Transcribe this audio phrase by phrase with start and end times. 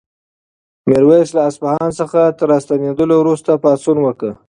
[0.89, 4.31] میرویس له اصفهان څخه تر راستنېدلو وروسته پاڅون وکړ.